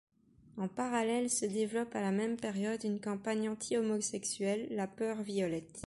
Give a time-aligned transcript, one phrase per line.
[0.57, 5.79] En parallèle se développe à la même période une campagne anti-homosexuelle, la peur violette.